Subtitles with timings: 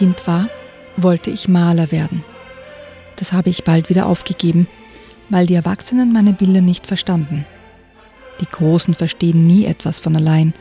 [0.00, 0.48] Kind war,
[0.96, 2.24] wollte ich Maler werden.
[3.16, 4.66] Das habe ich bald wieder aufgegeben,
[5.28, 7.44] weil die Erwachsenen meine Bilder nicht verstanden.
[8.40, 10.54] Die Großen verstehen nie etwas von allein.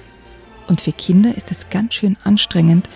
[0.68, 2.90] Und für Kinder ist es ganz schön anstrengend,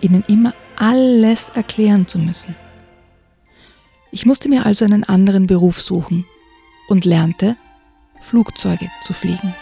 [0.00, 2.56] ihnen immer alles erklären zu müssen.
[4.10, 6.26] Ich musste mir also einen anderen Beruf suchen
[6.88, 7.54] und lernte,
[8.20, 9.54] Flugzeuge zu fliegen.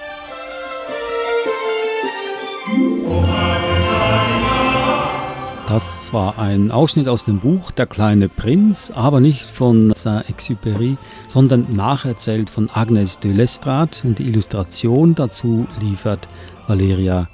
[5.73, 11.67] Das war ein Ausschnitt aus dem Buch Der kleine Prinz, aber nicht von Saint-Exupéry, sondern
[11.75, 16.29] nacherzählt von Agnes de Lestrade und die Illustration dazu liefert
[16.67, 17.27] Valeria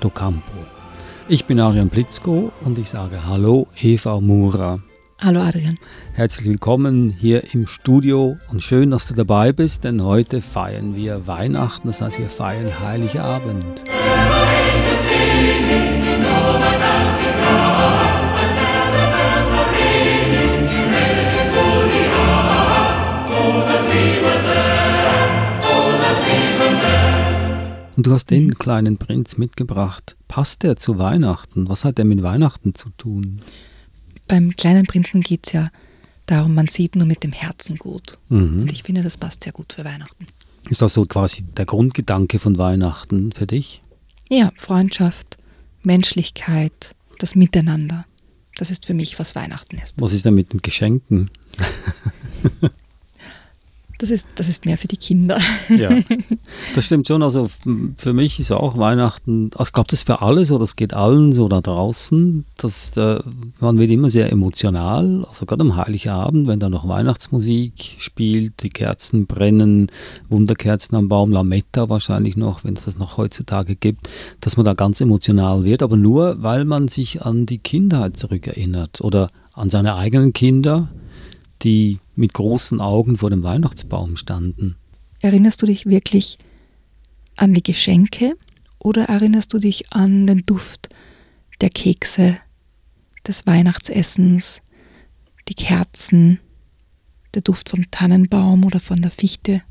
[0.00, 0.58] Docampo.
[1.28, 4.80] Ich bin Adrian Blitzko und ich sage Hallo Eva Mura.
[5.20, 5.76] Hallo Adrian.
[6.14, 11.28] Herzlich willkommen hier im Studio und schön, dass du dabei bist, denn heute feiern wir
[11.28, 13.84] Weihnachten, das heißt wir feiern Heiligabend.
[27.96, 30.16] Und du hast den kleinen Prinz mitgebracht.
[30.26, 31.68] Passt der zu Weihnachten?
[31.68, 33.40] Was hat der mit Weihnachten zu tun?
[34.26, 35.68] Beim kleinen Prinzen geht es ja
[36.26, 38.18] darum, man sieht nur mit dem Herzen gut.
[38.28, 38.62] Mhm.
[38.62, 40.26] Und ich finde, das passt sehr gut für Weihnachten.
[40.68, 43.82] Ist das so quasi der Grundgedanke von Weihnachten für dich?
[44.30, 45.36] Ja, Freundschaft,
[45.82, 48.06] Menschlichkeit, das Miteinander.
[48.56, 50.00] Das ist für mich, was Weihnachten ist.
[50.00, 51.30] Was ist denn mit den Geschenken?
[53.98, 55.38] Das ist, das ist mehr für die Kinder.
[55.68, 55.90] Ja,
[56.74, 57.22] das stimmt schon.
[57.22, 57.48] Also
[57.96, 60.94] für mich ist auch Weihnachten, also ich glaube, das ist für alle so, das geht
[60.94, 62.44] allen so da draußen.
[62.56, 63.20] Das, äh,
[63.60, 68.68] man wird immer sehr emotional, also gerade am Heiligabend, wenn da noch Weihnachtsmusik spielt, die
[68.68, 69.90] Kerzen brennen,
[70.28, 74.08] Wunderkerzen am Baum, Lametta wahrscheinlich noch, wenn es das noch heutzutage gibt,
[74.40, 79.00] dass man da ganz emotional wird, aber nur, weil man sich an die Kindheit zurückerinnert
[79.00, 80.88] oder an seine eigenen Kinder,
[81.64, 84.76] die mit großen Augen vor dem Weihnachtsbaum standen.
[85.20, 86.38] Erinnerst du dich wirklich
[87.36, 88.36] an die Geschenke
[88.78, 90.90] oder erinnerst du dich an den Duft
[91.60, 92.36] der Kekse,
[93.26, 94.60] des Weihnachtsessens,
[95.48, 96.40] die Kerzen,
[97.34, 99.62] der Duft vom Tannenbaum oder von der Fichte,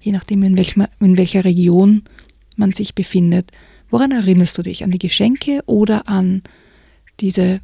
[0.00, 2.02] je nachdem in, welchem, in welcher Region
[2.56, 3.50] man sich befindet.
[3.90, 4.84] Woran erinnerst du dich?
[4.84, 6.42] An die Geschenke oder an
[7.20, 7.60] diese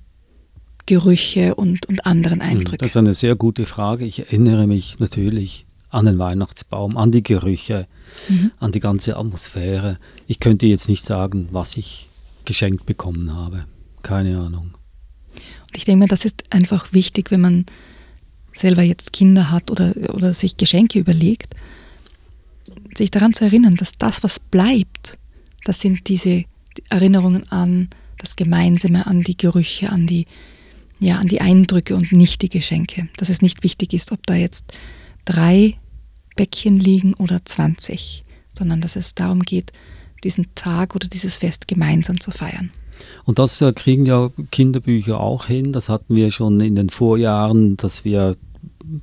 [0.88, 2.78] Gerüche und, und anderen Eindrücke?
[2.78, 4.06] Das ist eine sehr gute Frage.
[4.06, 7.86] Ich erinnere mich natürlich an den Weihnachtsbaum, an die Gerüche,
[8.26, 8.52] mhm.
[8.58, 9.98] an die ganze Atmosphäre.
[10.26, 12.08] Ich könnte jetzt nicht sagen, was ich
[12.46, 13.66] geschenkt bekommen habe.
[14.02, 14.78] Keine Ahnung.
[15.66, 17.66] Und ich denke mir, das ist einfach wichtig, wenn man
[18.54, 21.54] selber jetzt Kinder hat oder, oder sich Geschenke überlegt,
[22.96, 25.18] sich daran zu erinnern, dass das, was bleibt,
[25.66, 26.44] das sind diese
[26.88, 30.24] Erinnerungen an das Gemeinsame, an die Gerüche, an die,
[31.00, 33.08] ja, an die Eindrücke und nicht die Geschenke.
[33.16, 34.64] Dass es nicht wichtig ist, ob da jetzt
[35.24, 35.76] drei
[36.36, 38.24] Bäckchen liegen oder 20,
[38.56, 39.72] sondern dass es darum geht,
[40.24, 42.70] diesen Tag oder dieses Fest gemeinsam zu feiern.
[43.24, 45.72] Und das äh, kriegen ja Kinderbücher auch hin.
[45.72, 48.36] Das hatten wir schon in den Vorjahren, dass wir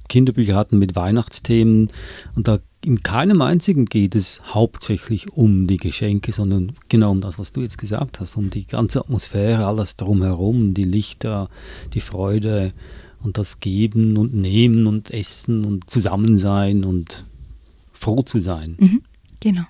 [0.10, 1.92] Kinderbücher hatten mit Weihnachtsthemen.
[2.36, 7.40] Und da in keinem einzigen geht es hauptsächlich um die Geschenke, sondern genau um das,
[7.40, 11.50] was du jetzt gesagt hast, um die ganze Atmosphäre, alles drumherum, die Lichter,
[11.94, 12.74] die Freude
[13.24, 17.26] und das Geben und Nehmen und Essen und Zusammensein und
[17.92, 18.76] froh zu sein.
[18.78, 19.02] Mhm,
[19.40, 19.64] genau.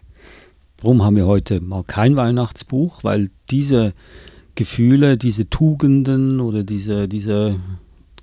[0.78, 3.94] Darum haben wir heute mal kein Weihnachtsbuch, weil diese
[4.56, 7.59] Gefühle, diese Tugenden oder diese, diese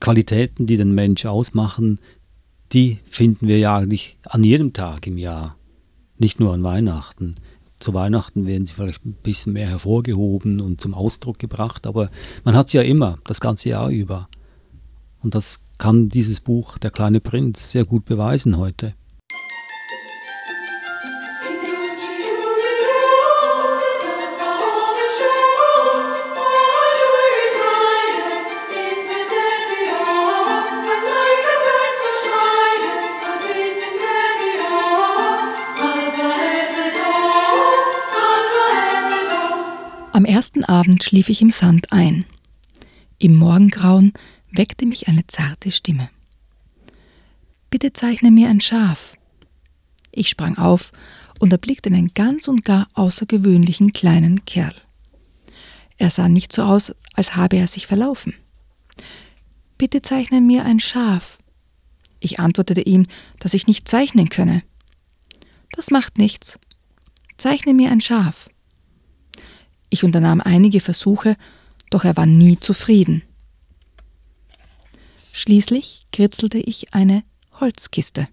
[0.01, 1.99] Qualitäten, die den Mensch ausmachen,
[2.73, 5.57] die finden wir ja eigentlich an jedem Tag im Jahr,
[6.19, 7.35] nicht nur an Weihnachten.
[7.79, 12.11] Zu Weihnachten werden sie vielleicht ein bisschen mehr hervorgehoben und zum Ausdruck gebracht, aber
[12.45, 14.29] man hat sie ja immer, das ganze Jahr über.
[15.21, 18.95] Und das kann dieses Buch Der kleine Prinz sehr gut beweisen heute.
[40.23, 42.25] Am ersten Abend schlief ich im Sand ein.
[43.19, 44.13] Im Morgengrauen
[44.53, 46.11] weckte mich eine zarte Stimme.
[47.71, 49.17] Bitte zeichne mir ein Schaf.
[50.13, 50.93] Ich sprang auf
[51.41, 54.77] und erblickte einen ganz und gar außergewöhnlichen kleinen Kerl.
[55.99, 58.33] Er sah nicht so aus, als habe er sich verlaufen.
[59.77, 61.37] Bitte zeichne mir ein Schaf.
[62.21, 63.09] Ich antwortete ihm,
[63.41, 64.63] dass ich nicht zeichnen könne.
[65.73, 66.61] Das macht nichts.
[67.39, 68.49] Zeichne mir ein Schaf.
[69.93, 71.37] Ich unternahm einige Versuche,
[71.91, 73.21] doch er war nie zufrieden.
[75.35, 77.25] Schließlich kritzelte ich eine
[77.61, 78.27] Holzkiste.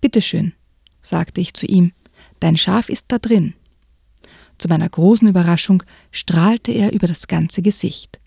[0.00, 0.54] Bitteschön,
[1.02, 1.92] sagte ich zu ihm,
[2.40, 3.52] dein Schaf ist da drin.
[4.56, 8.18] Zu meiner großen Überraschung strahlte er über das ganze Gesicht.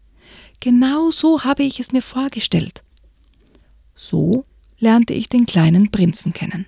[0.59, 2.83] Genau so habe ich es mir vorgestellt.
[3.95, 4.45] So
[4.77, 6.67] lernte ich den kleinen Prinzen kennen.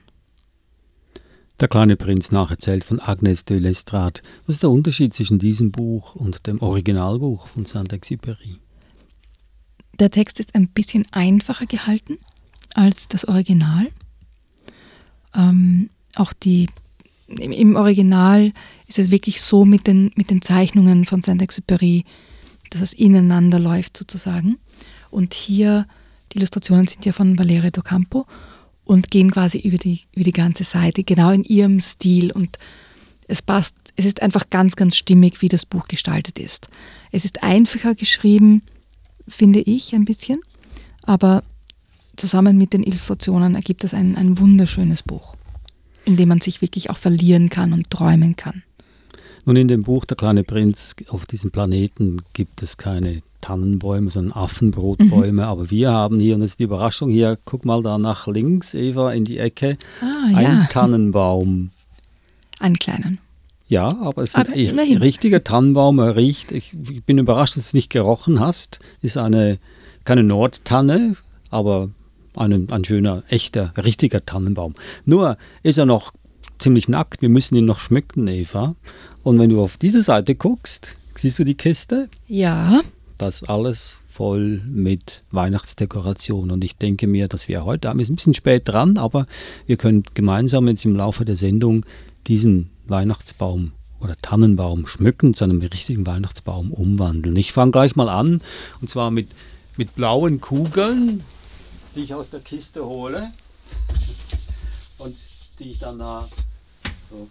[1.59, 4.21] Der kleine Prinz nacherzählt von Agnes de Lestrade.
[4.45, 8.55] Was ist der Unterschied zwischen diesem Buch und dem Originalbuch von Saint-Exupéry?
[9.99, 12.17] Der Text ist ein bisschen einfacher gehalten
[12.75, 13.87] als das Original.
[15.35, 16.67] Ähm, auch die
[17.27, 18.53] im Original
[18.87, 22.05] ist es wirklich so mit den, mit den Zeichnungen von Saint-Exupéry,
[22.69, 24.57] dass es ineinander läuft sozusagen.
[25.11, 25.87] Und hier,
[26.31, 28.25] die Illustrationen sind ja von Valeria Docampo
[28.89, 32.31] und gehen quasi über die, über die ganze Seite, genau in ihrem Stil.
[32.31, 32.57] Und
[33.27, 36.69] es passt, es ist einfach ganz, ganz stimmig, wie das Buch gestaltet ist.
[37.11, 38.63] Es ist einfacher geschrieben,
[39.27, 40.41] finde ich ein bisschen,
[41.03, 41.43] aber
[42.17, 45.35] zusammen mit den Illustrationen ergibt es ein, ein wunderschönes Buch,
[46.05, 48.63] in dem man sich wirklich auch verlieren kann und träumen kann.
[49.45, 54.33] Nun, in dem Buch Der kleine Prinz auf diesem Planeten gibt es keine Tannenbäume, sondern
[54.33, 55.31] Affenbrotbäume.
[55.31, 55.39] Mhm.
[55.39, 58.73] Aber wir haben hier, und das ist die Überraschung, hier, guck mal da nach links,
[58.73, 60.67] Eva, in die Ecke, ah, ein ja.
[60.69, 61.71] Tannenbaum.
[62.59, 63.19] Einen kleinen.
[63.67, 65.99] Ja, aber es ist aber ein richtiger Tannenbaum.
[65.99, 68.79] Er riecht, ich, ich, bin überrascht, dass du es nicht gerochen hast.
[69.01, 69.59] Ist eine,
[70.05, 71.15] keine Nordtanne,
[71.51, 71.89] aber
[72.35, 74.73] ein, ein schöner, echter, richtiger Tannenbaum.
[75.05, 76.13] Nur ist er noch
[76.57, 77.21] ziemlich nackt.
[77.21, 78.75] Wir müssen ihn noch schmücken, Eva.
[79.23, 82.09] Und wenn du auf diese Seite guckst, siehst du die Kiste?
[82.27, 82.81] Ja
[83.21, 86.51] das alles voll mit Weihnachtsdekoration.
[86.51, 89.27] Und ich denke mir, dass wir heute, wir sind ein bisschen spät dran, aber
[89.67, 91.85] wir können gemeinsam jetzt im Laufe der Sendung
[92.27, 97.35] diesen Weihnachtsbaum oder Tannenbaum schmücken, zu einem richtigen Weihnachtsbaum umwandeln.
[97.35, 98.41] Ich fange gleich mal an,
[98.81, 99.29] und zwar mit,
[99.77, 101.23] mit blauen Kugeln,
[101.95, 103.31] die ich aus der Kiste hole
[104.97, 105.15] und
[105.59, 106.29] die ich dann da
[107.09, 107.27] so,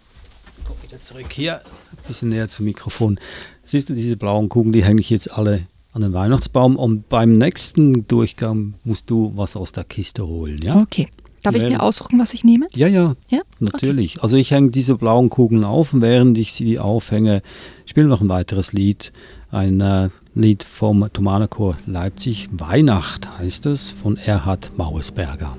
[0.63, 1.61] komm wieder zurück hier,
[1.91, 3.19] ein bisschen näher zum Mikrofon.
[3.63, 7.37] Siehst du, diese blauen Kugeln, die hänge ich jetzt alle an den Weihnachtsbaum und beim
[7.37, 10.81] nächsten Durchgang musst du was aus der Kiste holen, ja?
[10.81, 11.09] Okay.
[11.41, 12.67] Darf ich mir aussuchen, was ich nehme?
[12.75, 13.39] Ja, ja, ja?
[13.59, 14.17] natürlich.
[14.17, 14.23] Okay.
[14.23, 17.41] Also ich hänge diese blauen Kugeln auf und während ich sie aufhänge,
[17.85, 19.13] spiele noch ein weiteres Lied.
[19.49, 22.49] Ein äh, Lied vom Thomanerchor Leipzig.
[22.51, 25.57] Weihnacht heißt es, von Erhard Mauesberger.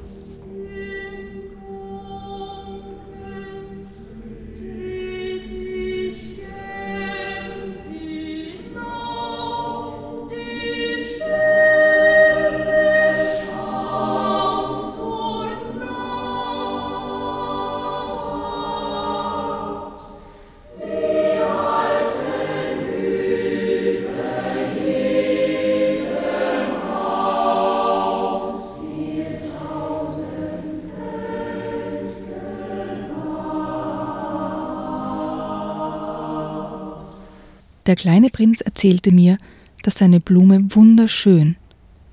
[37.90, 39.36] Der kleine Prinz erzählte mir,
[39.82, 41.56] dass seine Blume wunderschön,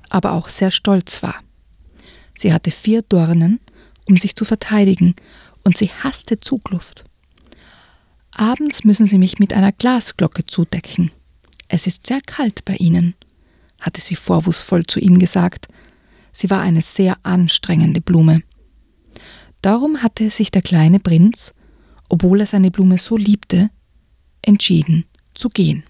[0.09, 1.35] aber auch sehr stolz war.
[2.33, 3.59] Sie hatte vier Dornen,
[4.05, 5.13] um sich zu verteidigen,
[5.63, 7.05] und sie hasste Zugluft.
[8.31, 11.11] Abends müssen sie mich mit einer Glasglocke zudecken.
[11.67, 13.13] Es ist sehr kalt bei ihnen,
[13.79, 15.67] hatte sie vorwurfsvoll zu ihm gesagt.
[16.33, 18.41] Sie war eine sehr anstrengende Blume.
[19.61, 21.53] Darum hatte sich der kleine Prinz,
[22.09, 23.69] obwohl er seine Blume so liebte,
[24.41, 25.05] entschieden,
[25.37, 25.83] zu gehen.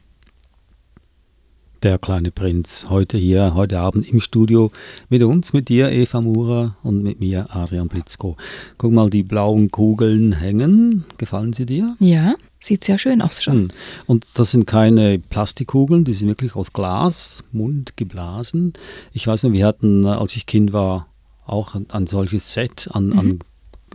[1.84, 4.72] Der kleine Prinz, heute hier, heute Abend im Studio
[5.10, 8.36] mit uns, mit dir, Eva Murer und mit mir, Adrian Blitzko.
[8.80, 11.06] Guck mal, die blauen Kugeln hängen.
[11.20, 11.96] Gefallen sie dir?
[12.00, 13.54] Ja, sieht sehr schön aus schon.
[13.54, 13.68] Hm.
[14.08, 18.74] Und das sind keine Plastikkugeln, die sind wirklich aus Glas, Mund geblasen.
[19.14, 21.08] Ich weiß nicht, wir hatten, als ich Kind war,
[21.46, 23.20] auch ein solches Set an, mhm.
[23.20, 23.40] an,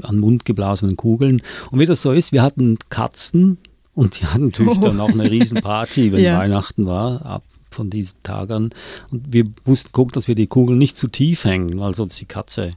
[0.03, 1.43] an mundgeblasenen Kugeln.
[1.73, 3.59] Und wie das so ist, wir hatten Katzen,
[3.95, 4.81] und die hatten natürlich oh.
[4.81, 6.39] dann auch eine Riesenparty, wenn ja.
[6.39, 8.71] Weihnachten war, ab von diesen Tagen.
[9.11, 12.27] Und wir mussten gucken, dass wir die Kugel nicht zu tief hängen, weil sonst die
[12.27, 12.73] Katze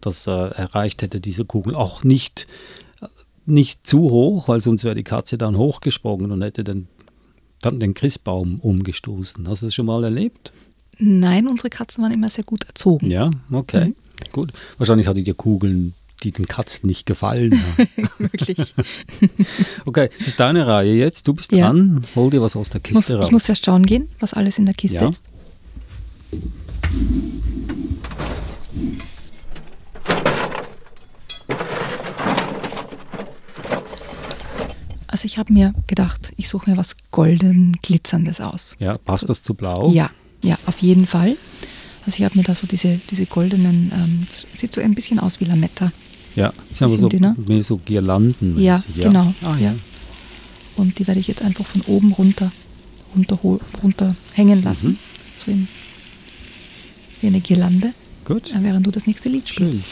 [0.00, 1.74] das äh, erreicht hätte, diese Kugel.
[1.74, 2.46] Auch nicht,
[3.46, 6.88] nicht zu hoch, weil sonst wäre die Katze dann hochgesprungen und hätte den
[7.60, 9.48] Dann den Christbaum umgestoßen.
[9.48, 10.52] Hast du das schon mal erlebt?
[10.98, 13.10] Nein, unsere Katzen waren immer sehr gut erzogen.
[13.10, 13.86] Ja, okay.
[13.86, 13.94] Mhm.
[14.32, 14.52] Gut.
[14.78, 17.88] Wahrscheinlich hattet ihr Kugeln, die den Katzen nicht gefallen haben.
[18.18, 18.74] Wirklich.
[19.84, 21.26] Okay, das ist deine Reihe jetzt.
[21.28, 21.66] Du bist Ja.
[21.66, 22.02] dran.
[22.14, 23.26] Hol dir was aus der Ich muss, Kiste raus.
[23.26, 25.10] ich muss erst schauen gehen, was alles in der Kiste Ja.
[25.10, 25.24] ist.
[35.08, 38.76] Also ich habe mir gedacht, ich suche mir was golden glitzerndes aus.
[38.78, 39.90] ja, passt das zu blau?
[39.90, 40.08] Ja,
[40.42, 41.36] ja, auf jeden Fall.
[42.06, 44.26] Also ich habe mir da so diese, diese goldenen, ähm,
[44.56, 45.92] sieht so ein bisschen aus wie Lametta.
[46.36, 47.36] Ja, aber Bisschen so, dünner.
[47.46, 48.60] mehr so Girlanden.
[48.60, 49.66] Ja, genau, Ah, ja.
[49.70, 49.74] ja.
[50.76, 52.50] Und die werde ich jetzt einfach von oben runter,
[53.14, 53.38] runter,
[53.82, 54.90] runter hängen lassen.
[54.90, 54.96] Mhm.
[55.38, 55.68] So in,
[57.20, 57.92] wie eine Girlande,
[58.24, 58.52] Gut.
[58.54, 59.68] äh, während du das nächste Lied Schön.
[59.68, 59.86] spielst.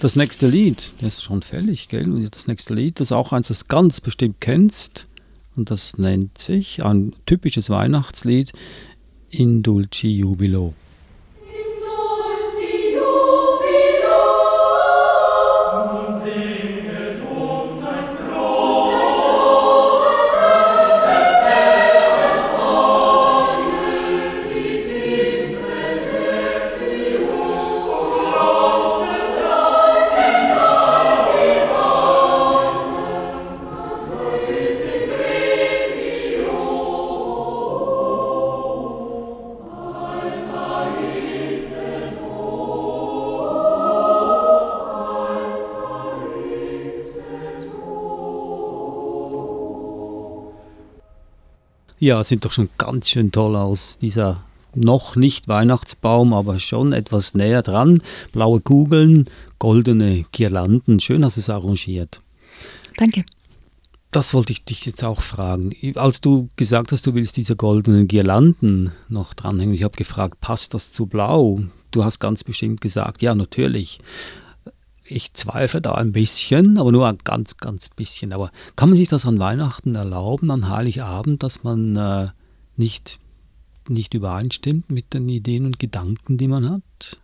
[0.00, 2.28] Das nächste Lied, das ist schon fällig, gell?
[2.30, 5.06] Das nächste Lied, das ist auch eins, das du ganz bestimmt kennst.
[5.54, 8.52] Und das nennt sich ein typisches Weihnachtslied
[9.30, 10.72] In Dulci Jubilo.
[52.02, 54.42] Ja, sieht doch schon ganz schön toll aus, dieser
[54.74, 58.02] noch nicht Weihnachtsbaum, aber schon etwas näher dran.
[58.32, 59.30] Blaue Kugeln,
[59.60, 62.20] goldene Girlanden, schön hast du es arrangiert.
[62.96, 63.24] Danke.
[64.10, 65.76] Das wollte ich dich jetzt auch fragen.
[65.94, 70.74] Als du gesagt hast, du willst diese goldenen Girlanden noch dranhängen, ich habe gefragt, passt
[70.74, 71.60] das zu blau?
[71.92, 74.00] Du hast ganz bestimmt gesagt, ja, natürlich.
[75.04, 78.32] Ich zweifle da ein bisschen, aber nur ein ganz, ganz bisschen.
[78.32, 82.28] Aber kann man sich das an Weihnachten erlauben, an Heiligabend, dass man äh,
[82.76, 83.18] nicht,
[83.88, 87.18] nicht übereinstimmt mit den Ideen und Gedanken, die man hat?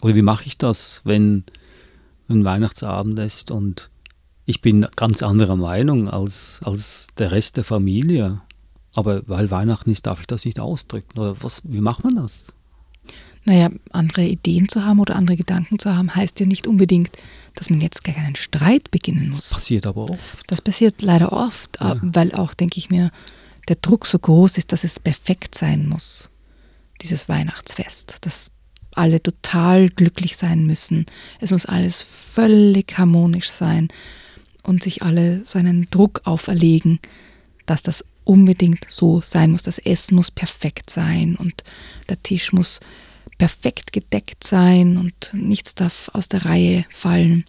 [0.00, 1.44] Oder wie mache ich das, wenn
[2.28, 3.90] ein Weihnachtsabend ist und
[4.44, 8.40] ich bin ganz anderer Meinung als, als der Rest der Familie.
[8.92, 11.18] Aber weil Weihnachten ist, darf ich das nicht ausdrücken.
[11.18, 12.52] Oder was, wie macht man das?
[13.44, 17.10] Naja, andere Ideen zu haben oder andere Gedanken zu haben, heißt ja nicht unbedingt,
[17.56, 19.50] dass man jetzt gleich einen Streit beginnen Das muss.
[19.50, 20.44] passiert aber oft.
[20.46, 21.94] Das passiert leider oft, Ja.
[21.94, 23.10] äh, weil auch, denke ich mir,
[23.68, 26.30] der Druck so groß ist, dass es perfekt sein muss,
[27.00, 28.50] dieses Weihnachtsfest, dass
[28.94, 31.06] alle total glücklich sein müssen.
[31.40, 33.88] Es muss alles völlig harmonisch sein
[34.62, 37.00] und sich alle so einen Druck auferlegen,
[37.66, 39.62] dass das unbedingt so sein muss.
[39.62, 41.64] Das Essen muss perfekt sein und
[42.08, 42.78] der Tisch muss
[43.42, 47.44] perfekt gedeckt sein und nichts darf aus der Reihe fallen.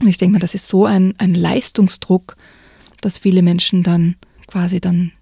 [0.00, 2.34] Und ich denke mal, das ist so ein, ein Leistungsdruck,
[3.02, 4.16] dass viele Menschen dann
[4.46, 5.12] quasi dann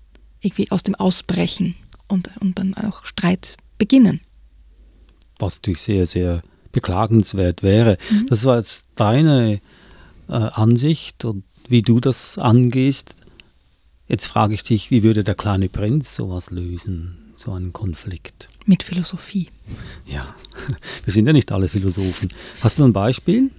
[0.43, 1.75] irgendwie aus dem Ausbrechen
[2.07, 4.21] und, und dann auch Streit beginnen.
[5.41, 7.99] Was natürlich sehr, sehr beklagenswert wäre.
[8.29, 9.61] Das war jetzt deine
[10.29, 13.17] äh, Ansicht und wie du das angehst.
[14.07, 18.49] Jetzt frage ich dich, wie würde der kleine Prinz sowas lösen, so einen Konflikt?
[18.67, 19.49] Mit Philosophie.
[20.07, 20.35] Ja,
[21.05, 22.29] wir sind ja nicht alle Philosophen.
[22.61, 23.51] Hast du ein Beispiel?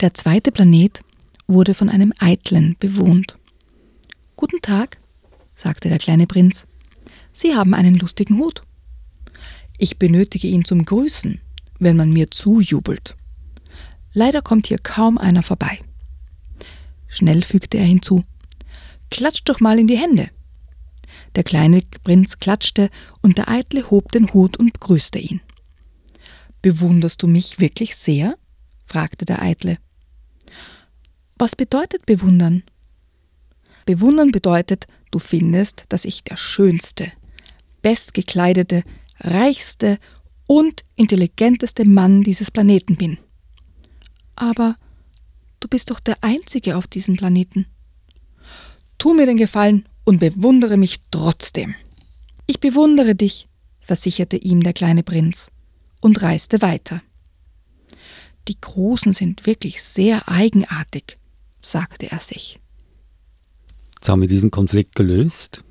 [0.00, 1.00] Der zweite Planet
[1.46, 3.38] wurde von einem Eitlen bewohnt.
[4.36, 4.98] Guten Tag,
[5.54, 6.66] sagte der kleine Prinz.
[7.32, 8.62] Sie haben einen lustigen Hut.
[9.78, 11.40] Ich benötige ihn zum Grüßen,
[11.78, 13.16] wenn man mir zujubelt.
[14.12, 15.80] Leider kommt hier kaum einer vorbei.
[17.08, 18.24] Schnell fügte er hinzu.
[19.10, 20.28] Klatscht doch mal in die Hände.
[21.36, 22.88] Der kleine Prinz klatschte
[23.20, 25.40] und der Eitle hob den Hut und grüßte ihn.
[26.62, 28.38] Bewunderst du mich wirklich sehr?
[28.86, 29.76] fragte der Eitle.
[31.38, 32.62] Was bedeutet bewundern?
[33.84, 37.12] Bewundern bedeutet, du findest, dass ich der schönste,
[37.82, 38.82] bestgekleidete,
[39.20, 39.98] reichste
[40.46, 43.18] und intelligenteste Mann dieses Planeten bin.
[44.36, 44.76] Aber
[45.60, 47.66] du bist doch der Einzige auf diesem Planeten.
[48.96, 51.74] Tu mir den Gefallen und bewundere mich trotzdem.
[52.46, 53.48] Ich bewundere dich,
[53.80, 55.50] versicherte ihm der kleine Prinz
[56.00, 57.02] und reiste weiter.
[58.48, 61.18] Die Großen sind wirklich sehr eigenartig,
[61.60, 62.58] sagte er sich.
[63.96, 65.64] Jetzt haben wir diesen Konflikt gelöst.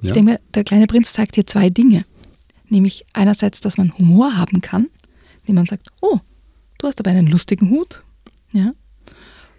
[0.00, 0.12] Ich Ja.
[0.12, 2.04] denke mir, der kleine Prinz zeigt hier zwei Dinge.
[2.68, 4.86] Nämlich einerseits, dass man Humor haben kann,
[5.42, 6.20] indem man sagt, oh,
[6.78, 8.02] du hast aber einen lustigen Hut.
[8.52, 8.72] Ja.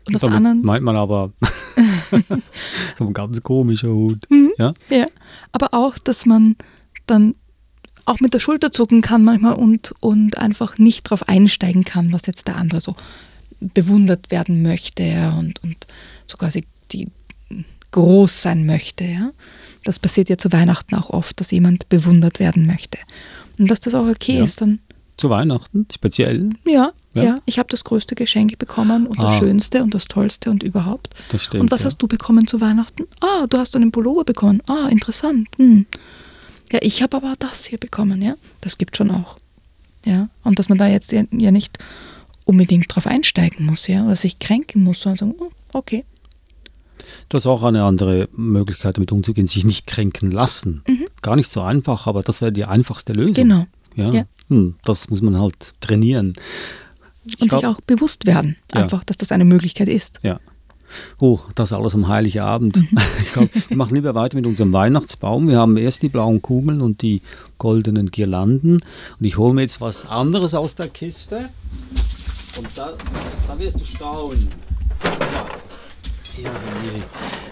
[0.08, 1.34] Und auf der anderen, meint man aber
[2.98, 4.26] so ein ganz komischer Hut.
[4.30, 4.52] Mhm.
[4.58, 4.74] Ja?
[4.90, 5.08] Ja,
[5.52, 6.56] aber auch, dass man
[7.06, 7.36] dann
[8.06, 12.26] auch mit der Schulter zucken kann manchmal und, und einfach nicht darauf einsteigen kann, was
[12.26, 12.96] jetzt der andere so
[13.60, 15.88] bewundert werden möchte und, und
[16.26, 17.10] so quasi die
[17.92, 19.04] groß sein möchte.
[19.04, 19.32] Ja.
[19.84, 22.98] Das passiert ja zu Weihnachten auch oft, dass jemand bewundert werden möchte.
[23.58, 24.44] Und dass das auch okay Ja.
[24.44, 24.80] ist, dann
[25.18, 26.52] Zu Weihnachten speziell.
[26.66, 27.24] ja, Ja.
[27.24, 29.40] ja, ich habe das größte Geschenk bekommen und das Ah.
[29.40, 31.14] Schönste und das Tollste und überhaupt.
[31.30, 31.62] Das stimmt.
[31.62, 31.88] Und was ja.
[31.88, 33.04] hast du bekommen zu Weihnachten?
[33.22, 34.62] Ah, du hast einen Pullover bekommen.
[34.68, 35.48] Ah, interessant.
[35.58, 35.86] Hm.
[36.72, 38.36] Ja, ich habe aber das hier bekommen, ja.
[38.62, 39.38] Das gibt schon auch.
[40.06, 40.30] Ja.
[40.44, 41.80] Und dass man da jetzt ja, ja nicht
[42.46, 46.06] unbedingt drauf einsteigen muss, ja, oder sich kränken muss, sondern sagen, oh, okay.
[47.30, 50.84] Das ist auch eine andere Möglichkeit, damit umzugehen, sich nicht kränken lassen.
[51.22, 53.46] Gar nicht so einfach, aber das wäre die einfachste Lösung.
[53.46, 53.50] Mhm.
[53.50, 53.68] Genau.
[53.96, 54.14] Ja.
[54.14, 54.26] Ja.
[54.50, 56.36] Hm, das muss man halt trainieren.
[57.40, 58.82] Und glaub- sich auch bewusst werden, Ja.
[58.84, 60.20] einfach, dass das eine Möglichkeit ist.
[60.24, 60.40] Ja.
[61.20, 62.78] Oh, das alles am Heiligabend.
[62.78, 62.98] Mhm.
[63.22, 65.48] Ich glaub, wir machen lieber weiter mit unserem Weihnachtsbaum.
[65.50, 67.22] Wir haben erst die blauen Kugeln und die
[67.58, 68.76] goldenen Girlanden.
[69.20, 71.50] Und ich hole mir jetzt was anderes aus der Kiste.
[72.58, 72.94] Und da,
[73.48, 74.48] da wirst du staunen.
[75.04, 76.44] Ja.
[76.44, 76.52] Ja,
[76.84, 77.02] je.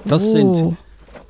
[0.05, 0.75] Das, sind, Oh.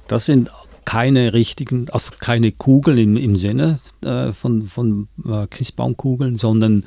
[0.07, 0.51] das sind
[0.83, 6.83] keine richtigen, also keine Kugeln im, im Sinne äh, von, von äh, Christbaumkugeln, sondern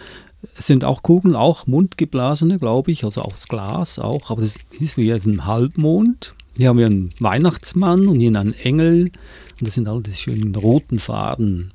[0.54, 5.12] sind auch Kugeln, auch mundgeblasene, glaube ich, also aus Glas auch, aber das ist wie
[5.12, 6.34] ein Halbmond.
[6.56, 9.10] Hier haben wir einen Weihnachtsmann und hier einen Engel
[9.60, 11.72] und das sind all diese schönen roten Faden.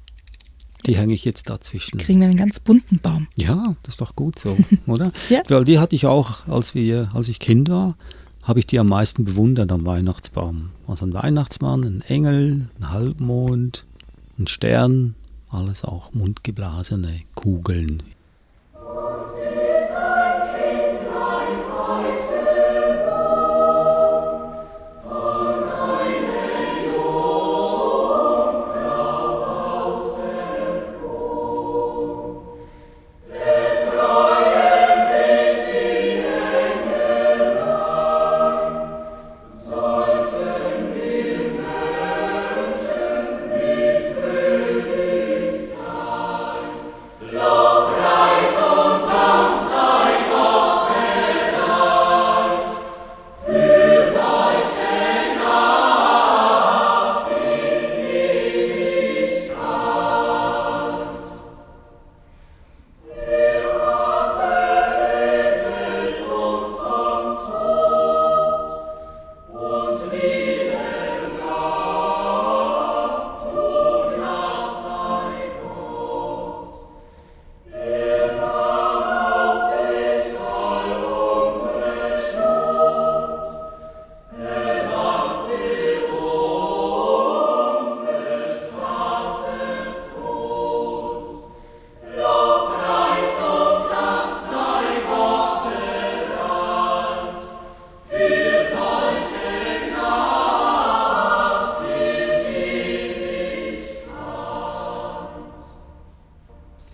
[0.85, 1.97] Die hänge ich jetzt dazwischen.
[1.97, 3.27] Kriegen wir einen ganz bunten Baum.
[3.35, 5.13] Ja, das ist doch gut so, oder?
[5.29, 5.41] Ja.
[5.47, 7.95] Weil die hatte ich auch, als wir, als ich Kind war,
[8.41, 10.71] habe ich die am meisten bewundert am Weihnachtsbaum.
[10.85, 13.85] Also ein Weihnachtsmann, ein Engel, ein Halbmond,
[14.37, 15.15] ein Stern,
[15.49, 18.03] alles auch mundgeblasene Kugeln.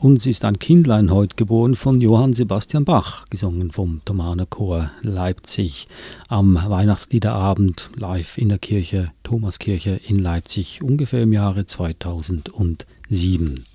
[0.10, 5.88] Uns ist ein Kindlein heute geboren von Johann Sebastian Bach, gesungen vom Thomaner Chor Leipzig
[6.28, 13.65] am Weihnachtsliederabend live in der Kirche, Thomaskirche in Leipzig, ungefähr im Jahre 2007.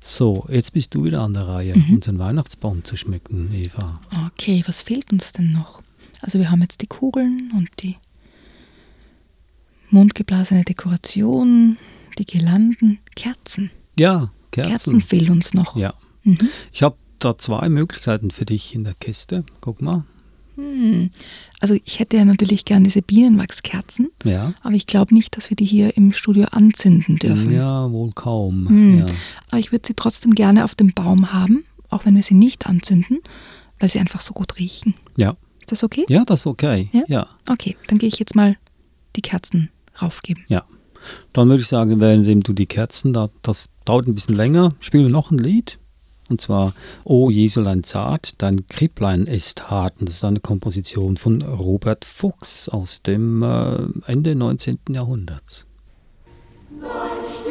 [0.00, 4.00] So, jetzt bist du wieder an der Reihe, unseren Weihnachtsbaum zu schmücken, Eva.
[4.28, 5.82] Okay, was fehlt uns denn noch?
[6.22, 7.96] Also wir haben jetzt die Kugeln und die
[9.90, 11.76] mundgeblasene Dekoration,
[12.16, 13.70] die Girlanden, Kerzen.
[13.98, 15.00] Ja, Kerzen, Kerzen.
[15.00, 15.76] fehlen uns noch.
[15.76, 15.94] Ja.
[16.22, 16.48] Mhm.
[16.72, 19.44] Ich habe da zwei Möglichkeiten für dich in der Kiste.
[19.60, 20.04] Guck mal.
[20.56, 21.10] Hm.
[21.58, 24.54] Also ich hätte ja natürlich gern diese Bienenwachskerzen, Ja.
[24.62, 27.50] aber ich glaube nicht, dass wir die hier im Studio anzünden dürfen.
[27.50, 28.68] Ja, wohl kaum.
[28.68, 28.98] Hm.
[29.00, 29.06] Ja.
[29.50, 32.66] Aber ich würde sie trotzdem gerne auf dem Baum haben, auch wenn wir sie nicht
[32.68, 33.18] anzünden,
[33.80, 34.94] weil sie einfach so gut riechen.
[35.16, 35.36] ja.
[35.60, 36.04] Ist das okay?
[36.10, 36.90] Ja, das ist okay.
[36.92, 37.02] Ja?
[37.08, 37.26] ja.
[37.48, 38.58] Okay, dann gehe ich jetzt mal
[39.16, 39.70] die Kerzen
[40.02, 40.44] raufgeben.
[40.48, 40.64] Ja.
[41.32, 45.04] Dann würde ich sagen, währenddem du die Kerzen, da, das dauert ein bisschen länger, spielen
[45.04, 45.78] wir noch ein Lied.
[46.30, 46.72] Und zwar
[47.04, 49.94] O Jesulein zart, dein Kripplein ist hart.
[50.00, 54.78] Und das ist eine Komposition von Robert Fuchs aus dem äh, Ende 19.
[54.90, 55.66] Jahrhunderts.
[56.66, 57.43] Schlaf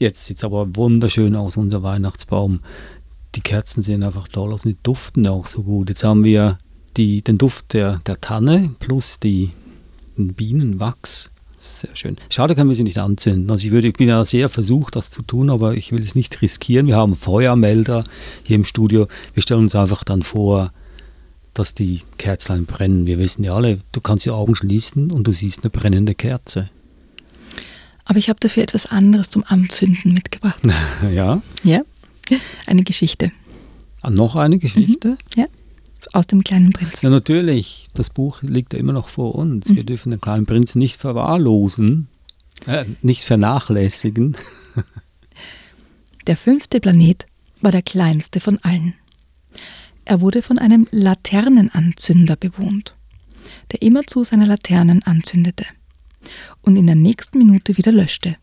[0.00, 2.60] Jetzt sieht es aber wunderschön aus, unser Weihnachtsbaum.
[3.34, 5.90] Die Kerzen sehen einfach toll aus und die duften auch so gut.
[5.90, 6.56] Jetzt haben wir
[6.96, 9.50] die, den Duft der, der Tanne plus die,
[10.16, 11.30] den Bienenwachs.
[11.58, 12.16] Sehr schön.
[12.30, 13.50] Schade, können wir sie nicht anzünden.
[13.50, 16.14] Also ich, würde, ich bin ja sehr versucht, das zu tun, aber ich will es
[16.14, 16.86] nicht riskieren.
[16.86, 18.04] Wir haben Feuermelder
[18.42, 19.06] hier im Studio.
[19.34, 20.72] Wir stellen uns einfach dann vor,
[21.52, 23.06] dass die Kerzen brennen.
[23.06, 26.70] Wir wissen ja alle, du kannst die Augen schließen und du siehst eine brennende Kerze.
[28.10, 30.60] Aber ich habe dafür etwas anderes zum Anzünden mitgebracht.
[31.14, 31.40] ja.
[31.62, 31.82] Ja,
[32.66, 33.30] eine Geschichte.
[34.02, 35.10] Ah, noch eine Geschichte?
[35.10, 35.16] Mhm.
[35.36, 35.44] Ja,
[36.12, 37.06] aus dem kleinen Prinzen.
[37.06, 37.86] Ja, natürlich.
[37.94, 39.68] Das Buch liegt ja immer noch vor uns.
[39.68, 39.76] Mhm.
[39.76, 42.08] Wir dürfen den kleinen Prinzen nicht verwahrlosen,
[42.66, 44.36] äh, nicht vernachlässigen.
[46.26, 47.26] Der fünfte Planet
[47.60, 48.94] war der kleinste von allen.
[50.04, 52.96] Er wurde von einem Laternenanzünder bewohnt,
[53.70, 55.64] der immerzu seine Laternen anzündete
[56.62, 58.36] und in der nächsten Minute wieder löschte.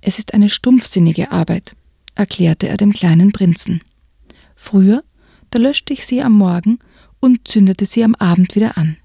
[0.00, 1.76] Es ist eine stumpfsinnige Arbeit,
[2.14, 3.82] erklärte er dem kleinen Prinzen.
[4.56, 5.04] Früher,
[5.50, 6.78] da löschte ich sie am Morgen
[7.20, 8.96] und zündete sie am Abend wieder an.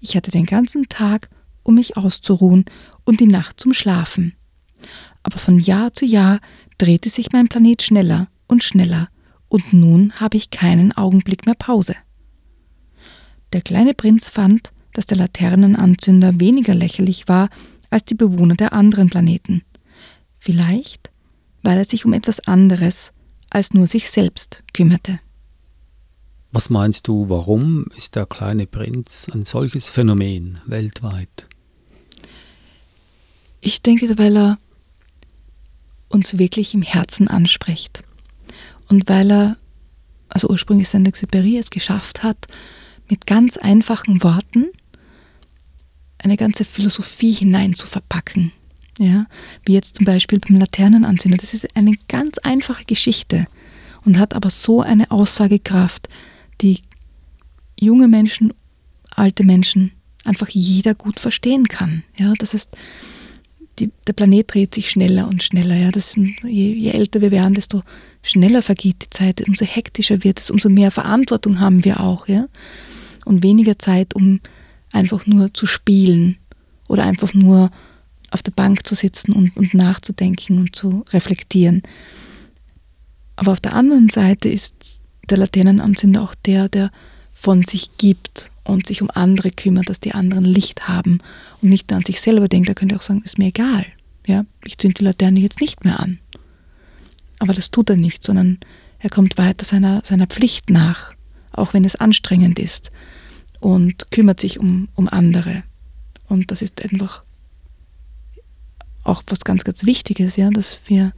[0.00, 1.28] Ich hatte den ganzen Tag,
[1.62, 2.64] um mich auszuruhen
[3.04, 4.34] und die Nacht zum Schlafen.
[5.22, 6.40] Aber von Jahr zu Jahr
[6.78, 9.08] drehte sich mein Planet schneller und schneller,
[9.48, 11.94] und nun habe ich keinen Augenblick mehr Pause.
[13.52, 17.48] Der kleine Prinz fand, dass der Laternenanzünder weniger lächerlich war
[17.90, 19.62] als die Bewohner der anderen Planeten.
[20.38, 21.10] Vielleicht,
[21.62, 23.12] weil er sich um etwas anderes
[23.50, 25.20] als nur sich selbst kümmerte.
[26.50, 31.46] Was meinst du, warum ist der kleine Prinz ein solches Phänomen weltweit?
[33.60, 34.58] Ich denke, weil er
[36.08, 38.02] uns wirklich im Herzen anspricht.
[38.88, 39.56] Und weil er,
[40.28, 42.48] also ursprünglich Saint-Exupéry es geschafft hat,
[43.08, 44.66] mit ganz einfachen Worten
[46.22, 48.52] eine ganze Philosophie hinein zu verpacken.
[48.98, 49.26] Ja,
[49.64, 51.38] wie jetzt zum Beispiel beim Laternenanzünder.
[51.38, 53.46] Das ist eine ganz einfache Geschichte
[54.04, 56.08] und hat aber so eine Aussagekraft,
[56.60, 56.80] die
[57.80, 58.52] junge Menschen,
[59.10, 59.92] alte Menschen,
[60.24, 62.04] einfach jeder gut verstehen kann.
[62.16, 62.76] Ja, das ist,
[63.78, 65.74] die, der Planet dreht sich schneller und schneller.
[65.74, 67.82] Ja, das, je, je älter wir werden, desto
[68.22, 72.28] schneller vergeht die Zeit, umso hektischer wird es, umso mehr Verantwortung haben wir auch.
[72.28, 72.46] Ja,
[73.24, 74.40] und weniger Zeit, um
[74.92, 76.38] einfach nur zu spielen
[76.88, 77.70] oder einfach nur
[78.30, 81.82] auf der Bank zu sitzen und, und nachzudenken und zu reflektieren.
[83.36, 86.90] Aber auf der anderen Seite ist der Laternenanzünder auch der, der
[87.32, 91.18] von sich gibt und sich um andere kümmert, dass die anderen Licht haben
[91.60, 92.68] und nicht nur an sich selber denkt.
[92.68, 93.86] Er könnte auch sagen, ist mir egal.
[94.26, 96.20] Ja, ich zünde die Laterne jetzt nicht mehr an.
[97.38, 98.58] Aber das tut er nicht, sondern
[99.00, 101.12] er kommt weiter seiner, seiner Pflicht nach,
[101.50, 102.92] auch wenn es anstrengend ist
[103.62, 105.62] und kümmert sich um, um andere.
[106.28, 107.22] Und das ist einfach
[109.04, 111.12] auch was ganz, ganz Wichtiges, ja, dass wir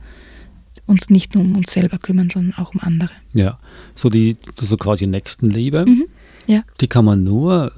[0.87, 3.11] uns nicht nur um uns selber kümmern, sondern auch um andere.
[3.33, 3.59] Ja,
[3.94, 6.04] so die so quasi Nächstenliebe, Mhm.
[6.46, 6.62] Ja.
[6.80, 7.72] die kann man nur,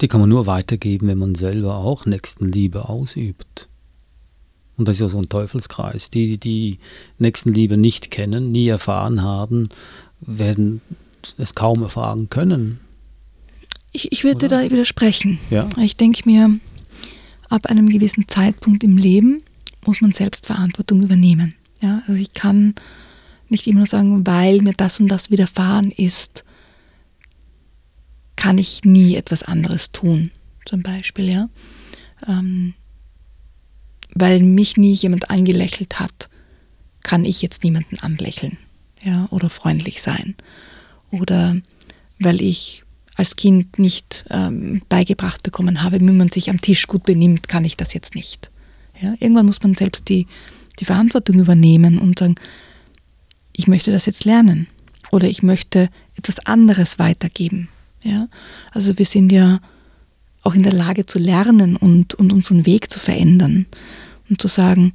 [0.00, 3.68] die kann man nur weitergeben, wenn man selber auch Nächstenliebe ausübt.
[4.76, 6.10] Und das ist ja so ein Teufelskreis.
[6.10, 6.78] Die, die
[7.18, 9.68] Nächstenliebe nicht kennen, nie erfahren haben,
[10.20, 10.80] werden
[11.38, 12.80] es kaum erfahren können.
[13.94, 14.64] Ich, ich würde Oder?
[14.64, 15.38] da widersprechen.
[15.50, 15.68] Ja.
[15.78, 16.58] Ich denke mir,
[17.48, 19.42] ab einem gewissen Zeitpunkt im Leben
[19.86, 21.54] muss man selbst Verantwortung übernehmen.
[21.80, 22.74] Ja, also ich kann
[23.48, 26.44] nicht immer nur sagen, weil mir das und das widerfahren ist,
[28.36, 30.32] kann ich nie etwas anderes tun,
[30.66, 31.48] zum Beispiel, ja.
[32.26, 32.74] Ähm,
[34.14, 36.30] weil mich nie jemand angelächelt hat,
[37.02, 38.58] kann ich jetzt niemanden anlächeln,
[39.02, 40.34] ja, oder freundlich sein.
[41.10, 41.56] Oder
[42.18, 42.83] weil ich
[43.14, 47.64] als Kind nicht ähm, beigebracht bekommen habe, wie man sich am Tisch gut benimmt, kann
[47.64, 48.50] ich das jetzt nicht.
[49.00, 50.26] Ja, irgendwann muss man selbst die,
[50.78, 52.34] die Verantwortung übernehmen und sagen,
[53.52, 54.66] ich möchte das jetzt lernen
[55.12, 57.68] oder ich möchte etwas anderes weitergeben.
[58.02, 58.28] Ja?
[58.72, 59.60] Also wir sind ja
[60.42, 63.66] auch in der Lage zu lernen und, und unseren Weg zu verändern
[64.28, 64.92] und zu sagen,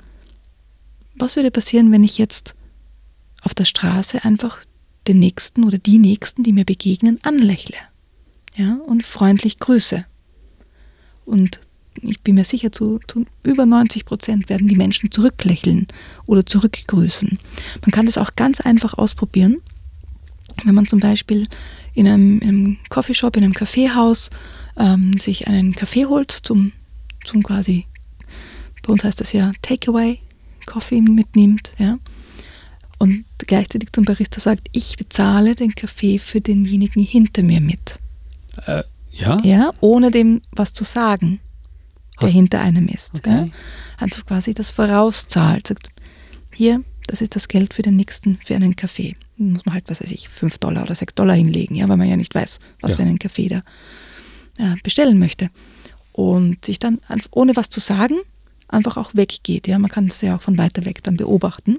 [1.15, 2.55] was würde passieren, wenn ich jetzt
[3.41, 4.59] auf der Straße einfach
[5.07, 7.75] den Nächsten oder die Nächsten, die mir begegnen, anlächle
[8.55, 10.05] ja, und freundlich grüße.
[11.25, 11.59] Und
[12.01, 15.87] ich bin mir sicher, zu, zu über 90 Prozent werden die Menschen zurücklächeln
[16.25, 17.39] oder zurückgrüßen.
[17.81, 19.57] Man kann das auch ganz einfach ausprobieren,
[20.63, 21.47] wenn man zum Beispiel
[21.93, 24.29] in einem, in einem Coffeeshop, in einem Kaffeehaus
[24.77, 26.71] ähm, sich einen Kaffee holt zum,
[27.25, 27.85] zum quasi,
[28.83, 30.19] bei uns heißt das ja Takeaway,
[30.65, 31.97] Kaffee mitnimmt, ja,
[32.97, 37.98] und gleichzeitig zum Barista sagt, ich bezahle den Kaffee für denjenigen hinter mir mit.
[38.65, 39.39] Äh, ja?
[39.43, 41.39] Ja, ohne dem was zu sagen.
[42.21, 43.15] der Hast- hinter einem ist.
[43.15, 43.29] Okay.
[43.29, 43.47] Ja?
[43.97, 45.67] Also quasi das vorauszahlt.
[45.67, 45.89] Sagt,
[46.53, 49.15] hier, das ist das Geld für den nächsten, für einen Kaffee.
[49.37, 51.95] Dann muss man halt, was weiß ich, 5 Dollar oder 6 Dollar hinlegen, ja, weil
[51.97, 52.97] man ja nicht weiß, was Ja.
[52.97, 53.63] für einen Kaffee da
[54.57, 55.49] äh, bestellen möchte.
[56.11, 56.99] Und sich dann
[57.31, 58.15] ohne was zu sagen,
[58.67, 59.67] einfach auch weggeht.
[59.67, 59.79] Ja?
[59.79, 61.77] Man kann es ja auch von weiter weg dann beobachten.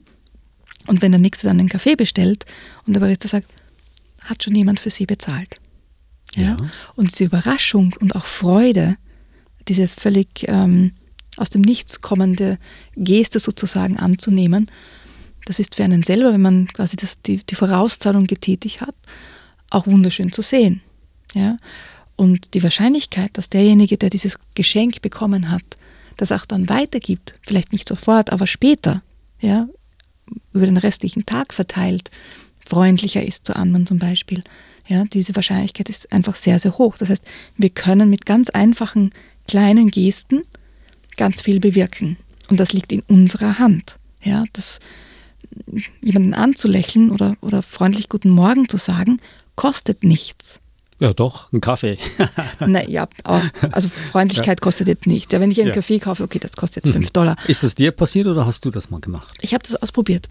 [0.87, 2.47] Und wenn der Nächste dann einen Kaffee bestellt
[2.87, 3.47] und der Barista sagt,
[4.23, 5.57] hat schon jemand für sie bezahlt.
[6.35, 6.43] Ja?
[6.43, 6.57] Ja.
[6.97, 8.97] Und diese Überraschung und auch Freude,
[9.69, 10.93] diese völlig ähm,
[11.37, 12.59] aus dem Nichts kommende
[12.97, 14.71] Geste sozusagen anzunehmen,
[15.47, 18.95] das ist für einen selber, wenn man quasi das, die, die Vorauszahlung getätigt hat,
[19.71, 20.83] auch wunderschön zu sehen.
[21.35, 21.57] Ja?
[22.17, 25.65] Und die Wahrscheinlichkeit, dass derjenige, der dieses Geschenk bekommen hat,
[26.17, 29.03] das auch dann weitergibt, vielleicht nicht sofort, aber später,
[29.41, 29.67] ja,
[30.53, 32.11] über den restlichen Tag verteilt,
[32.67, 34.45] freundlicher ist zu anderen zum Beispiel.
[34.91, 36.97] Ja, diese Wahrscheinlichkeit ist einfach sehr, sehr hoch.
[36.99, 37.25] Das heißt,
[37.57, 39.13] wir können mit ganz einfachen
[39.47, 40.43] kleinen Gesten
[41.17, 42.17] ganz viel bewirken.
[42.49, 43.99] Und das liegt in unserer Hand.
[44.21, 44.81] Ja, das,
[46.03, 49.21] jemanden anzulächeln oder, oder freundlich Guten Morgen zu sagen,
[49.55, 50.59] kostet nichts.
[50.99, 51.97] Ja, doch, ein Kaffee.
[52.67, 53.09] naja,
[53.71, 55.33] also Freundlichkeit kostet jetzt nichts.
[55.33, 55.75] Ja, wenn ich einen Ja.
[55.75, 57.37] Kaffee kaufe, okay, das kostet jetzt 5 Dollar.
[57.47, 59.39] Ist das dir passiert oder hast du das mal gemacht?
[59.41, 60.29] Ich habe das ausprobiert.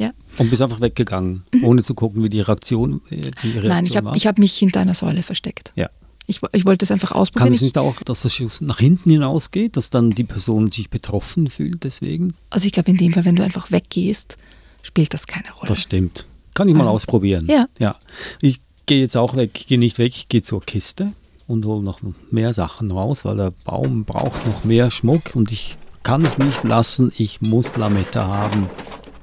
[0.00, 0.12] Ja.
[0.38, 3.20] Und bist einfach weggegangen, ohne zu gucken, wie die Reaktion, äh, die
[3.58, 3.68] Reaktion Mhm.
[3.68, 5.72] Nein, ich habe ich hab mich hinter einer Säule versteckt.
[5.76, 5.88] ja.
[6.26, 7.50] Ich, ich wollte es einfach Kann ausprobieren.
[7.52, 10.88] es Ich, nicht auch, dass das Schuss nach hinten hinausgeht, dass dann die Person sich
[10.88, 12.34] betroffen fühlt deswegen?
[12.50, 14.36] also ich glaube, in dem Fall, wenn du einfach weggehst,
[14.82, 15.66] spielt das keine Rolle.
[15.68, 16.28] Das stimmt.
[16.54, 17.46] Kann ich mal Also, ausprobieren.
[17.50, 17.66] ja.
[17.80, 17.96] ja.
[18.40, 21.14] Ich gehe jetzt auch weg, gehe nicht weg, ich gehe zur Kiste
[21.48, 25.78] und hole noch mehr Sachen raus, weil der Baum braucht noch mehr Schmuck und ich
[26.04, 28.68] kann es nicht lassen, ich muss Lametta haben.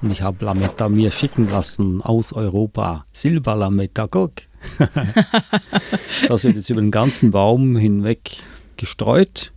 [0.01, 3.05] Und ich habe Lametta mir schicken lassen aus Europa.
[3.11, 4.33] Silberlametta, guck.
[6.27, 8.43] das wird jetzt über den ganzen Baum hinweg
[8.77, 9.53] gestreut.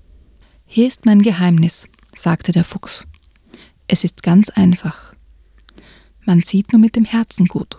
[0.64, 3.05] Hier ist mein Geheimnis, sagte der Fuchs.
[3.87, 5.14] Es ist ganz einfach.
[6.24, 7.76] Man sieht nur mit dem Herzen gut.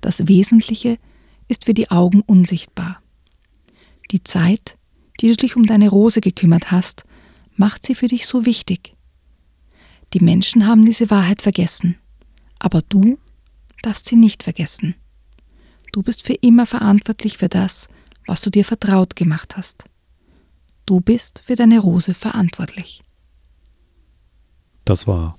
[0.00, 0.98] Das Wesentliche
[1.48, 3.00] ist für die Augen unsichtbar.
[4.10, 4.76] Die Zeit,
[5.20, 7.04] die du dich um deine Rose gekümmert hast,
[7.56, 8.94] macht sie für dich so wichtig.
[10.14, 11.96] Die Menschen haben diese Wahrheit vergessen,
[12.58, 13.18] aber du
[13.82, 14.94] darfst sie nicht vergessen.
[15.92, 17.88] Du bist für immer verantwortlich für das,
[18.26, 19.84] was du dir vertraut gemacht hast.
[20.86, 23.02] Du bist für deine Rose verantwortlich.
[24.84, 25.38] Das war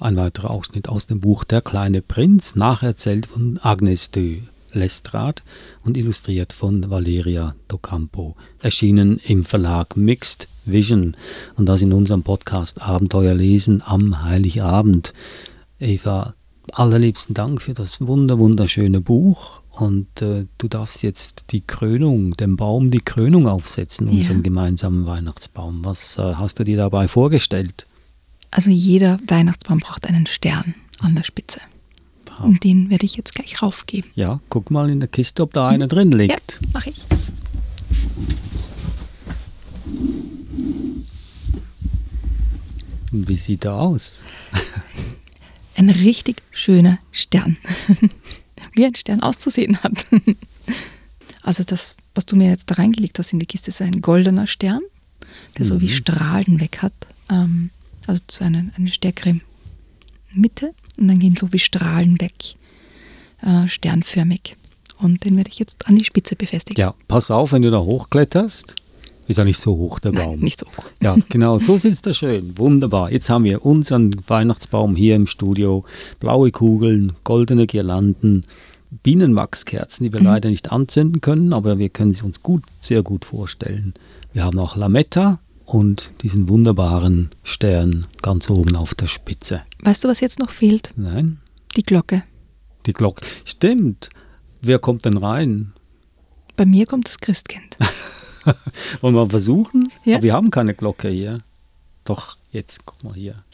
[0.00, 4.42] ein weiterer Ausschnitt aus dem Buch Der kleine Prinz, nacherzählt von Agnes de
[4.76, 5.42] Lestrade
[5.84, 8.36] und illustriert von Valeria Docampo.
[8.60, 11.16] Erschienen im Verlag Mixed Vision
[11.56, 15.12] und das in unserem Podcast Abenteuer lesen am Heiligabend.
[15.80, 16.34] Eva,
[16.72, 22.56] allerliebsten Dank für das wunder wunderschöne Buch und äh, du darfst jetzt die Krönung, dem
[22.56, 24.14] Baum die Krönung aufsetzen, Ja.
[24.14, 25.84] unserem gemeinsamen Weihnachtsbaum.
[25.84, 27.86] Was äh, hast du dir dabei vorgestellt?
[28.50, 31.60] Also jeder Weihnachtsbaum braucht einen Stern an der Spitze.
[32.38, 32.44] Ah.
[32.44, 34.10] Und den werde ich jetzt gleich raufgeben.
[34.14, 36.60] Ja, guck mal in der Kiste, ob da einer drin Ja, liegt.
[36.72, 37.00] mache ich.
[43.12, 44.24] Und Wie sieht er aus?
[45.76, 47.56] Ein richtig schöner Stern.
[48.72, 50.04] Wie ein Stern auszusehen hat.
[51.42, 54.48] Also das, was du mir jetzt da reingelegt hast in die Kiste, ist ein goldener
[54.48, 54.80] Stern,
[55.56, 56.92] der so wie Strahlen weg hat.
[57.30, 57.70] Ähm,
[58.08, 59.38] also zu einer eine stärkere
[60.32, 62.56] Mitte und dann gehen so wie Strahlen weg.
[63.42, 64.56] Äh, sternförmig.
[64.98, 66.80] Und den werde ich jetzt an die Spitze befestigen.
[66.80, 68.76] Ja, pass auf, wenn du da hochkletterst.
[69.28, 70.40] Ist ja nicht so hoch, der Nein, Baum.
[70.40, 70.84] nicht so hoch.
[71.02, 72.56] Ja, genau, so sitzt er schön.
[72.56, 73.10] Wunderbar.
[73.10, 75.84] Jetzt haben wir unseren Weihnachtsbaum hier im Studio.
[76.20, 78.44] Blaue Kugeln, goldene Girlanden,
[79.02, 83.24] Bienenwachskerzen, die wir leider nicht anzünden können, aber wir können sie uns gut, sehr gut
[83.24, 83.94] vorstellen.
[84.32, 89.62] Wir haben auch Lametta und diesen wunderbaren Stern ganz oben auf der Spitze.
[89.82, 90.92] Weißt du, was jetzt noch fehlt?
[90.96, 91.38] Nein,
[91.76, 92.22] Die Glocke.
[92.86, 93.26] die Glocke.
[93.44, 94.08] Stimmt.
[94.62, 95.72] Wer kommt denn rein?
[96.56, 97.76] Bei mir kommt das Christkind.
[99.00, 99.90] Wollen wir versuchen?
[100.04, 100.14] Ja.
[100.16, 101.38] Aber wir haben keine Glocke hier.
[102.04, 103.44] Doch, jetzt, guck mal hier.